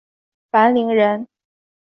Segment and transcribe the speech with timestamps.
[0.51, 1.27] 樊陵人。